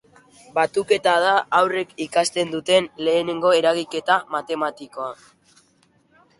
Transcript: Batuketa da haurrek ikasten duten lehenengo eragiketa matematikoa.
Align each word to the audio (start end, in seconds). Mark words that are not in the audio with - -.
Batuketa 0.53 1.11
da 1.23 1.33
haurrek 1.57 1.91
ikasten 2.07 2.55
duten 2.55 2.89
lehenengo 3.09 3.55
eragiketa 3.61 4.19
matematikoa. 4.37 5.15